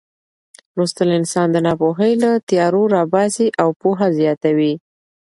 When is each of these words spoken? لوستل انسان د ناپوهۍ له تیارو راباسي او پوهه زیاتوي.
لوستل 0.75 1.09
انسان 1.19 1.47
د 1.51 1.57
ناپوهۍ 1.67 2.13
له 2.23 2.31
تیارو 2.49 2.83
راباسي 2.95 3.47
او 3.61 3.69
پوهه 3.81 4.07
زیاتوي. 4.19 4.73